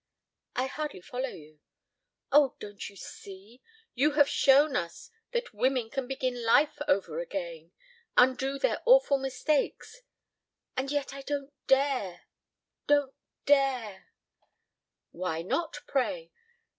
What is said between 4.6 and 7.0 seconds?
us that women can begin life